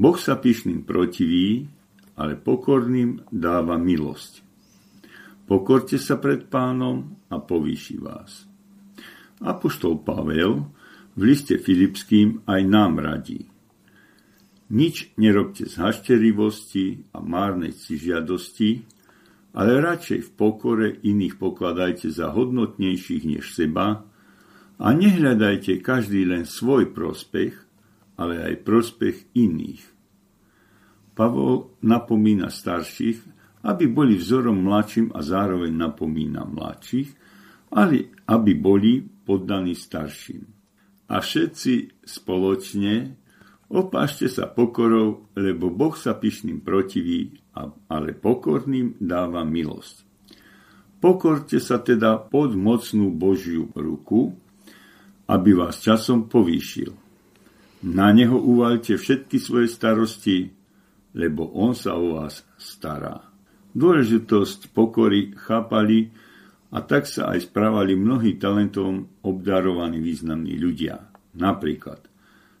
Boh 0.00 0.16
sa 0.16 0.40
pyšným 0.40 0.88
protiví, 0.88 1.68
ale 2.16 2.40
pokorným 2.40 3.28
dáva 3.28 3.76
milosť. 3.76 4.40
Pokorte 5.44 6.00
sa 6.00 6.16
pred 6.16 6.48
pánom 6.48 7.20
a 7.28 7.36
povýši 7.36 8.00
vás. 8.00 8.48
Apoštol 9.44 10.00
Pavel 10.00 10.72
v 11.12 11.20
liste 11.20 11.60
Filipským 11.60 12.48
aj 12.48 12.60
nám 12.64 13.04
radí. 13.04 13.52
Nič 14.74 15.14
nerobte 15.14 15.70
z 15.70 15.78
hašterivosti 15.78 17.06
a 17.14 17.22
márnej 17.22 17.70
žiadosti, 17.78 18.82
ale 19.54 19.78
radšej 19.78 20.20
v 20.26 20.30
pokore 20.34 20.88
iných 20.90 21.38
pokladajte 21.38 22.10
za 22.10 22.34
hodnotnejších 22.34 23.22
než 23.22 23.54
seba 23.54 24.02
a 24.82 24.86
nehľadajte 24.90 25.78
každý 25.78 26.26
len 26.26 26.42
svoj 26.42 26.90
prospech, 26.90 27.54
ale 28.18 28.42
aj 28.42 28.66
prospech 28.66 29.38
iných. 29.38 29.82
Pavol 31.14 31.78
napomína 31.86 32.50
starších, 32.50 33.22
aby 33.62 33.86
boli 33.86 34.18
vzorom 34.18 34.58
mladším 34.58 35.14
a 35.14 35.22
zároveň 35.22 35.70
napomína 35.70 36.42
mladších, 36.50 37.14
ale 37.78 38.10
aby 38.26 38.52
boli 38.58 39.06
poddaní 39.06 39.78
starším. 39.78 40.42
A 41.14 41.22
všetci 41.22 42.02
spoločne 42.02 43.22
Opášte 43.72 44.28
sa 44.28 44.44
pokorou, 44.44 45.32
lebo 45.32 45.72
Boh 45.72 45.96
sa 45.96 46.12
pyšným 46.12 46.60
protiví, 46.60 47.40
ale 47.88 48.12
pokorným 48.12 49.00
dáva 49.00 49.40
milosť. 49.42 50.04
Pokorte 51.00 51.60
sa 51.60 51.80
teda 51.80 52.16
pod 52.16 52.56
mocnú 52.56 53.12
Božiu 53.12 53.68
ruku, 53.76 54.32
aby 55.28 55.50
vás 55.56 55.80
časom 55.80 56.28
povýšil. 56.28 56.92
Na 57.84 58.08
neho 58.12 58.40
uvalte 58.40 58.96
všetky 58.96 59.36
svoje 59.36 59.68
starosti, 59.68 60.48
lebo 61.12 61.52
on 61.52 61.76
sa 61.76 61.96
o 61.96 62.16
vás 62.20 62.44
stará. 62.56 63.20
Dôležitosť 63.76 64.72
pokory 64.72 65.36
chápali 65.36 66.08
a 66.72 66.80
tak 66.80 67.04
sa 67.04 67.36
aj 67.36 67.52
správali 67.52 67.92
mnohí 67.94 68.40
talentom 68.40 69.20
obdarovaní 69.20 70.00
významní 70.00 70.56
ľudia. 70.56 71.04
Napríklad 71.36 72.13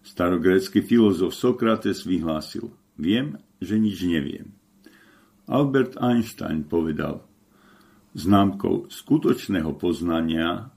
Starogrécky 0.04 0.84
filozof 0.84 1.32
Sokrates 1.32 2.04
vyhlásil, 2.04 2.68
viem, 3.00 3.40
že 3.56 3.80
nič 3.80 4.04
neviem. 4.04 4.52
Albert 5.48 5.96
Einstein 5.96 6.68
povedal, 6.68 7.24
známkou 8.12 8.92
skutočného 8.92 9.72
poznania 9.80 10.68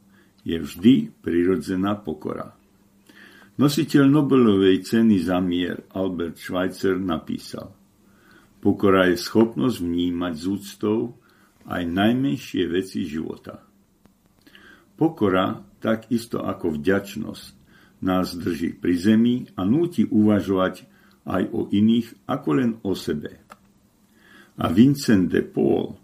je 0.47 0.63
vždy 0.63 1.11
prirodzená 1.19 1.99
pokora. 1.99 2.55
Nositeľ 3.59 4.07
Nobelovej 4.07 4.87
ceny 4.87 5.19
za 5.19 5.43
mier 5.43 5.83
Albert 5.91 6.39
Schweitzer 6.39 6.95
napísal, 6.95 7.75
pokora 8.63 9.11
je 9.11 9.19
schopnosť 9.19 9.83
vnímať 9.83 10.33
z 10.39 10.45
úctou 10.47 10.99
aj 11.67 11.83
najmenšie 11.83 12.63
veci 12.71 13.03
života. 13.03 13.59
Pokora, 14.95 15.59
takisto 15.83 16.47
ako 16.47 16.79
vďačnosť, 16.79 17.56
nás 18.01 18.37
drží 18.37 18.77
pri 18.77 18.93
zemi 18.97 19.35
a 19.57 19.65
núti 19.65 20.05
uvažovať 20.05 20.85
aj 21.27 21.43
o 21.51 21.67
iných 21.71 22.29
ako 22.29 22.49
len 22.55 22.71
o 22.85 22.93
sebe. 22.93 23.41
A 24.57 24.65
Vincent 24.73 25.29
de 25.29 25.41
Paul 25.45 25.97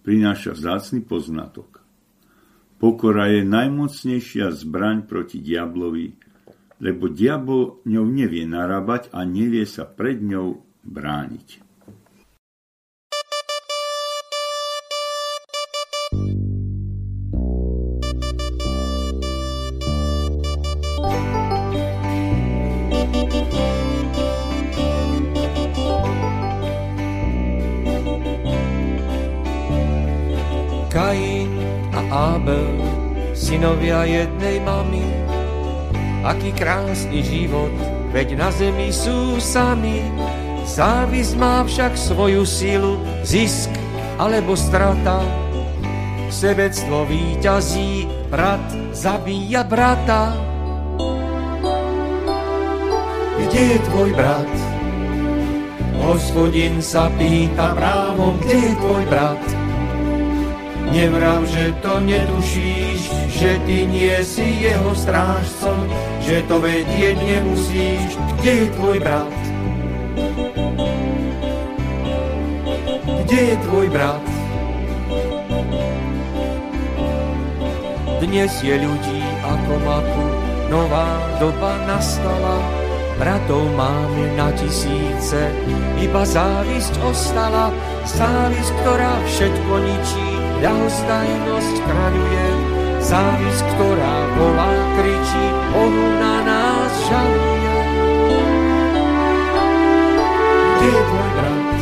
prináša 0.00 0.56
vzácny 0.56 1.04
poznatok. 1.04 1.84
Pokora 2.80 3.28
je 3.28 3.44
najmocnejšia 3.44 4.56
zbraň 4.56 5.04
proti 5.04 5.44
diablovi, 5.44 6.16
lebo 6.80 7.12
diabol 7.12 7.84
ňou 7.84 8.06
nevie 8.08 8.48
narábať 8.48 9.12
a 9.12 9.28
nevie 9.28 9.68
sa 9.68 9.84
pred 9.84 10.16
ňou 10.24 10.64
brániť. 10.80 11.69
Synovia 33.50 34.06
jednej 34.06 34.62
mamy. 34.62 35.02
Aký 36.22 36.54
krásny 36.54 37.18
život, 37.26 37.74
veď 38.14 38.38
na 38.38 38.54
zemi 38.54 38.94
sú 38.94 39.42
sami. 39.42 40.06
Závisť 40.62 41.34
má 41.34 41.66
však 41.66 41.98
svoju 41.98 42.46
silu, 42.46 43.02
zisk 43.26 43.74
alebo 44.22 44.54
strata. 44.54 45.18
Sebectvo 46.30 47.10
výťazí, 47.10 48.06
brat 48.30 48.62
zabíja 48.94 49.66
brata. 49.66 50.30
Kde 53.34 53.62
je 53.66 53.78
tvoj 53.90 54.10
brat? 54.14 54.52
Hospodin 56.06 56.78
sa 56.78 57.10
pýta 57.18 57.74
právom, 57.74 58.38
kde 58.46 58.56
je 58.62 58.72
tvoj 58.78 59.04
brat? 59.10 59.59
Nevrav, 60.90 61.46
že 61.46 61.70
to 61.86 62.02
netušíš, 62.02 63.00
že 63.30 63.62
ty 63.62 63.86
nie 63.86 64.18
si 64.26 64.42
jeho 64.58 64.90
strážcom, 64.90 65.86
že 66.18 66.42
to 66.50 66.58
vedieť 66.58 67.14
nemusíš, 67.14 68.18
kde 68.42 68.52
je 68.52 68.66
tvoj 68.74 68.98
brat? 68.98 69.38
Kde 73.22 73.38
je 73.38 73.56
tvoj 73.70 73.86
brat? 73.94 74.24
Dnes 78.18 78.52
je 78.58 78.74
ľudí 78.74 79.22
ako 79.46 79.72
maku, 79.86 80.26
nová 80.74 81.22
doba 81.38 81.72
nastala, 81.86 82.58
bratov 83.14 83.62
máme 83.78 84.34
na 84.34 84.50
tisíce, 84.58 85.54
iba 86.02 86.26
závisť 86.26 86.98
ostala, 87.06 87.70
závisť, 88.10 88.70
ktorá 88.82 89.14
všetko 89.22 89.72
ničí, 89.86 90.29
ľahostajnosť 90.60 91.76
kráľuje, 91.88 92.46
závisť, 93.00 93.64
ktorá 93.74 94.16
volá, 94.36 94.72
kričí, 95.00 95.46
Bohu 95.72 96.06
na 96.20 96.36
nás 96.44 96.92
žaluje. 97.08 97.76
Kde 100.80 100.88
je 100.88 101.02
tvoj 101.08 101.30
brat? 101.36 101.78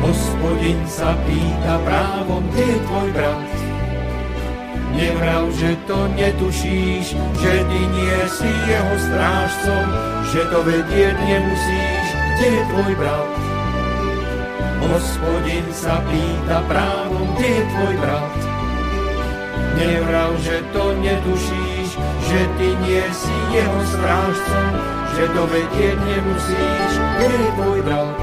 Hospodin 0.00 0.80
sa 0.88 1.12
pýta 1.24 1.74
právom, 1.84 2.44
kde 2.52 2.64
je 2.64 2.78
tvoj 2.88 3.08
brat? 3.16 3.48
Nevrav, 4.90 5.44
že 5.56 5.70
to 5.88 5.98
netušíš, 6.12 7.16
že 7.16 7.52
ty 7.64 7.80
nie 7.94 8.20
si 8.28 8.50
jeho 8.68 8.94
strážcom, 9.00 9.86
že 10.28 10.40
to 10.50 10.58
vedieť 10.66 11.16
nemusíš, 11.24 12.06
kde 12.36 12.46
je 12.52 12.62
tvoj 12.68 12.92
brat? 13.00 13.39
Hospodin 14.90 15.70
sa 15.70 16.02
pýta 16.02 16.66
právom, 16.66 17.30
kde 17.38 17.46
je 17.46 17.62
tvoj 17.62 17.94
brat? 18.02 18.38
Nevrav, 19.78 20.34
že 20.42 20.66
to 20.74 20.84
netušíš, 20.98 21.94
že 22.26 22.40
ty 22.58 22.68
nie 22.82 23.06
si 23.14 23.36
jeho 23.54 23.80
strážcom, 23.86 24.72
že 25.14 25.24
to 25.30 25.42
vedieť 25.46 25.94
nemusíš, 25.94 26.92
kde 27.22 27.36
je 27.38 27.50
tvoj 27.54 27.80
brat? 27.86 28.18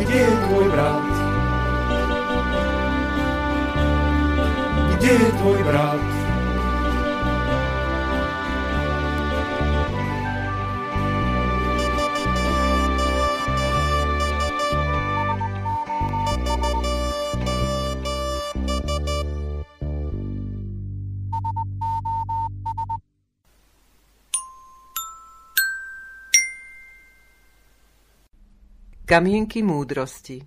Kde 0.00 0.18
je 0.24 0.34
tvoj 0.48 0.66
brat? 0.72 1.10
Je 5.00 5.16
tvoj 5.36 5.60
Kamienky 29.10 29.66
múdrosti 29.66 30.38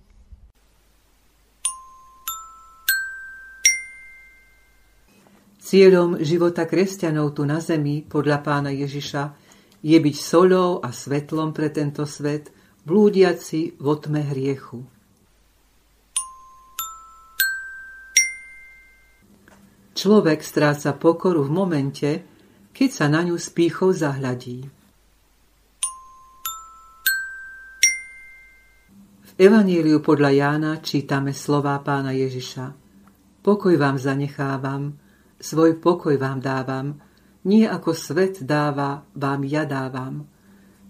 Cieľom 5.59 6.23
života 6.23 6.63
kresťanov 6.63 7.35
tu 7.35 7.43
na 7.43 7.59
zemi, 7.59 8.07
podľa 8.07 8.39
pána 8.39 8.71
Ježiša, 8.71 9.35
je 9.83 9.99
byť 9.99 10.15
solou 10.15 10.79
a 10.79 10.95
svetlom 10.95 11.51
pre 11.51 11.75
tento 11.75 12.07
svet, 12.07 12.55
blúdiaci 12.87 13.75
v 13.75 13.83
otme 13.83 14.23
hriechu. 14.31 14.79
Človek 19.91 20.39
stráca 20.39 20.95
pokoru 20.95 21.43
v 21.43 21.51
momente, 21.51 22.11
keď 22.71 22.89
sa 22.95 23.11
na 23.11 23.27
ňu 23.27 23.35
s 23.35 23.51
pýchou 23.51 23.91
zahľadí. 23.91 24.82
Evaníliu 29.43 29.99
podľa 29.99 30.31
Jána 30.31 30.71
čítame 30.79 31.35
slová 31.35 31.75
pána 31.83 32.15
Ježiša. 32.15 32.71
Pokoj 33.43 33.75
vám 33.75 33.99
zanechávam, 33.99 34.95
svoj 35.35 35.83
pokoj 35.83 36.15
vám 36.15 36.39
dávam, 36.39 36.95
nie 37.43 37.67
ako 37.67 37.91
svet 37.91 38.39
dáva, 38.47 39.03
vám 39.11 39.43
ja 39.43 39.67
dávam. 39.67 40.31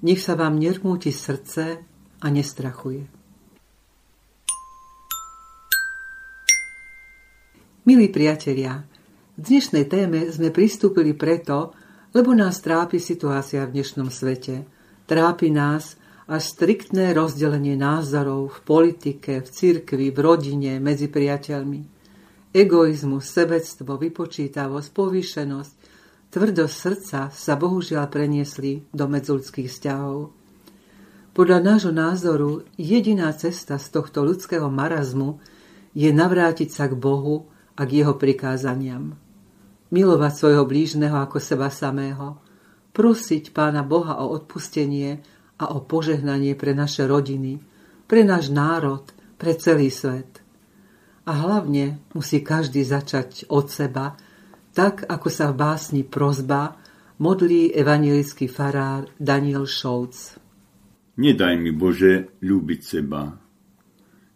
Nech 0.06 0.22
sa 0.22 0.38
vám 0.38 0.62
nermúti 0.62 1.10
srdce 1.10 1.82
a 2.22 2.28
nestrachuje. 2.30 3.10
Milí 7.89 8.06
priatelia, 8.13 8.86
k 9.34 9.42
dnešnej 9.50 9.89
téme 9.89 10.30
sme 10.30 10.54
pristúpili 10.54 11.18
preto, 11.18 11.74
lebo 12.13 12.38
nás 12.38 12.62
trápi 12.62 13.02
situácia 13.02 13.66
v 13.66 13.82
dnešnom 13.82 14.13
svete. 14.13 14.62
Trápi 15.10 15.50
nás 15.50 15.98
až 16.28 16.44
striktné 16.56 17.12
rozdelenie 17.12 17.76
názorov 17.76 18.54
v 18.56 18.60
politike, 18.64 19.44
v 19.44 19.48
cirkvi, 19.50 20.08
v 20.12 20.20
rodine, 20.20 20.74
medzi 20.80 21.12
priateľmi. 21.12 21.82
Egoizmus, 22.54 23.26
sebectvo, 23.28 23.98
vypočítavosť, 23.98 24.90
povýšenosť, 24.94 25.74
Tvrdosť 26.34 26.74
srdca 26.74 27.20
sa 27.30 27.54
bohužiaľ 27.54 28.10
preniesli 28.10 28.90
do 28.90 29.06
medzulských 29.06 29.70
vzťahov. 29.70 30.34
Podľa 31.38 31.60
nášho 31.62 31.94
názoru 31.94 32.66
jediná 32.74 33.30
cesta 33.38 33.78
z 33.78 33.94
tohto 33.94 34.26
ľudského 34.26 34.66
marazmu 34.66 35.38
je 35.94 36.10
navrátiť 36.10 36.74
sa 36.74 36.90
k 36.90 36.98
Bohu 36.98 37.46
a 37.78 37.86
k 37.86 38.02
jeho 38.02 38.18
prikázaniam. 38.18 39.14
Milovať 39.94 40.34
svojho 40.34 40.66
blížneho 40.66 41.22
ako 41.22 41.38
seba 41.38 41.70
samého, 41.70 42.42
prosiť 42.98 43.54
Pána 43.54 43.86
Boha 43.86 44.18
o 44.18 44.34
odpustenie 44.34 45.22
a 45.60 45.74
o 45.74 45.84
požehnanie 45.84 46.58
pre 46.58 46.74
naše 46.74 47.06
rodiny, 47.06 47.62
pre 48.10 48.26
náš 48.26 48.50
národ, 48.50 49.06
pre 49.38 49.54
celý 49.58 49.92
svet. 49.94 50.42
A 51.24 51.32
hlavne 51.39 52.04
musí 52.16 52.44
každý 52.44 52.84
začať 52.84 53.48
od 53.48 53.72
seba, 53.72 54.18
tak 54.74 55.06
ako 55.06 55.28
sa 55.30 55.54
v 55.54 55.60
básni 55.60 56.02
Prozba 56.04 56.76
modlí 57.22 57.72
evangelický 57.72 58.50
farár 58.50 59.08
Daniel 59.16 59.70
Šolc. 59.70 60.36
Nedaj 61.13 61.56
mi, 61.62 61.70
Bože, 61.70 62.42
ľúbiť 62.42 62.82
seba. 62.82 63.30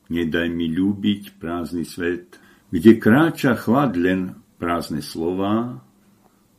Nedaj 0.07 0.47
mi 0.53 0.71
ľúbiť 0.71 1.41
prázdny 1.41 1.83
svet, 1.83 2.39
kde 2.71 3.01
kráča 3.01 3.57
chlad 3.57 3.97
len 3.97 4.39
prázdne 4.61 5.01
slova 5.01 5.83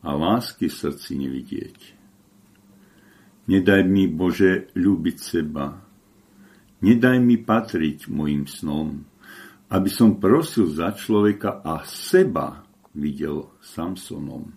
a 0.03 0.09
lásky 0.13 0.69
v 0.69 0.75
srdci 0.75 1.13
nevidieť. 1.17 1.98
Nedaj 3.49 3.81
mi, 3.89 4.05
Bože, 4.05 4.69
ľúbiť 4.77 5.17
seba. 5.17 5.73
Nedaj 6.85 7.17
mi 7.17 7.41
patriť 7.41 8.13
mojim 8.13 8.45
snom, 8.45 9.09
aby 9.73 9.89
som 9.89 10.21
prosil 10.21 10.69
za 10.69 10.93
človeka 10.93 11.65
a 11.65 11.81
seba 11.89 12.61
videl 12.93 13.49
Samsonom. 13.65 14.53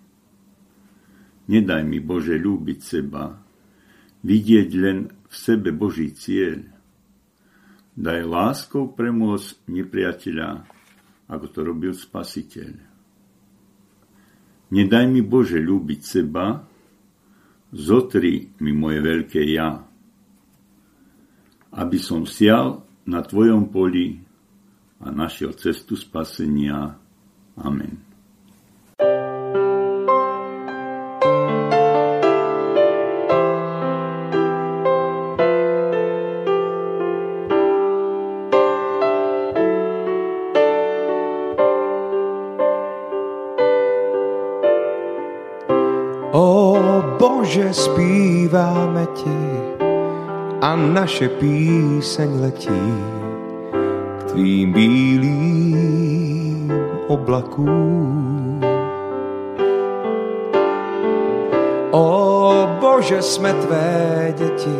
Nedaj 1.47 1.87
mi, 1.87 2.03
Bože, 2.03 2.35
ľúbiť 2.35 2.79
seba, 2.83 3.31
vidieť 4.27 4.69
len 4.75 5.07
v 5.07 5.33
sebe 5.39 5.71
Boží 5.71 6.11
cieľ. 6.11 6.59
Daj 7.95 8.27
láskou 8.27 8.91
premôcť 8.91 9.71
nepriateľa, 9.71 10.49
ako 11.31 11.45
to 11.47 11.59
robil 11.63 11.95
Spasiteľ. 11.95 12.75
Nedaj 14.75 15.05
mi, 15.07 15.23
Bože, 15.23 15.63
ľúbiť 15.63 16.01
seba, 16.03 16.70
zotri 17.71 18.51
mi 18.59 18.71
moje 18.75 18.99
veľké 18.99 19.41
ja, 19.51 19.79
aby 21.71 21.97
som 21.97 22.27
sial 22.27 22.83
na 23.07 23.23
Tvojom 23.23 23.71
poli 23.71 24.19
a 25.01 25.09
našiel 25.09 25.55
cestu 25.57 25.95
spasenia. 25.97 26.99
Amen. 27.57 28.10
Ti 49.13 49.39
a 50.61 50.75
naše 50.75 51.29
píseň 51.29 52.41
letí 52.41 52.93
k 54.19 54.23
tvým 54.23 54.73
bílým 54.73 56.71
oblakům. 57.07 58.61
O 61.91 62.67
Bože, 62.79 63.21
jsme 63.21 63.53
tvé 63.53 64.33
děti, 64.37 64.79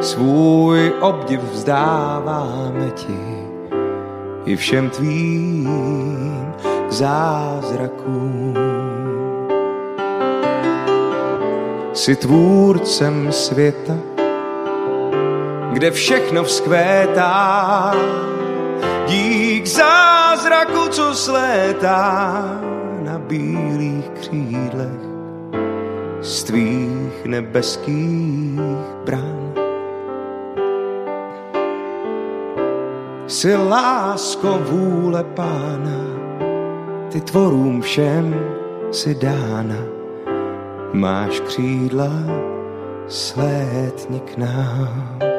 svůj 0.00 0.92
obdiv 1.00 1.40
vzdáváme 1.40 2.90
ti 2.94 3.18
i 4.44 4.56
všem 4.56 4.90
tvým 4.90 5.68
zázrakům. 6.88 8.69
Jsi 12.00 12.16
tvůrcem 12.16 13.32
světa, 13.32 13.96
kde 15.72 15.90
všechno 15.90 16.44
vzkvétá. 16.44 17.94
Dík 19.06 19.66
zázraku, 19.66 20.88
co 20.90 21.14
slétá 21.14 22.44
na 23.02 23.18
bílých 23.18 24.08
křídlech 24.08 25.00
z 26.20 26.42
tvých 26.44 27.24
nebeských 27.24 28.60
brán. 29.04 29.52
Jsi 33.26 33.56
lásko 33.56 34.58
vůle 34.70 35.24
pána, 35.24 36.04
ty 37.12 37.20
tvorům 37.20 37.82
všem 37.82 38.40
si 38.90 39.14
dána 39.14 39.99
máš 40.92 41.40
křídla, 41.40 42.10
slétni 43.08 44.20
k 44.20 44.36
nám. 44.36 45.29